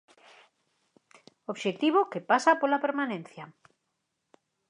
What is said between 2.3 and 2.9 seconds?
pasa pola